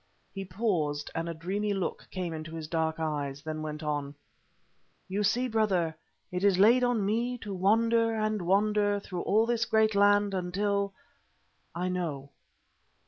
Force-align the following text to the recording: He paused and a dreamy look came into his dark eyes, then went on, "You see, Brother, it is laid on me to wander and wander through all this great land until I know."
He 0.33 0.43
paused 0.45 1.11
and 1.13 1.29
a 1.29 1.33
dreamy 1.35 1.75
look 1.75 2.07
came 2.09 2.33
into 2.33 2.55
his 2.55 2.67
dark 2.67 2.99
eyes, 2.99 3.43
then 3.43 3.61
went 3.61 3.83
on, 3.83 4.15
"You 5.07 5.21
see, 5.21 5.47
Brother, 5.47 5.95
it 6.31 6.43
is 6.43 6.57
laid 6.57 6.83
on 6.83 7.05
me 7.05 7.37
to 7.37 7.53
wander 7.53 8.15
and 8.15 8.41
wander 8.41 8.99
through 8.99 9.21
all 9.21 9.45
this 9.45 9.65
great 9.65 9.93
land 9.93 10.33
until 10.33 10.91
I 11.75 11.87
know." 11.87 12.29